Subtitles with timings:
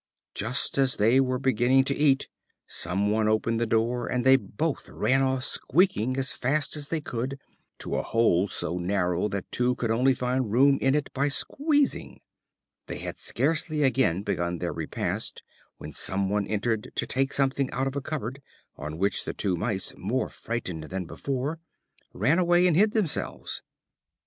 [0.33, 2.27] Just as they were beginning to eat,
[2.65, 6.99] some one opened the door, and they both ran off squeaking, as fast as they
[6.99, 7.37] could,
[7.77, 12.19] to a hole so narrow that two could only find room in it by squeezing.
[12.87, 15.43] They had scarcely again begun their repast
[15.77, 18.41] when some one else entered to take something out of a cupboard,
[18.77, 21.59] on which the two Mice, more frightened than before,
[22.11, 23.61] ran away and hid themselves.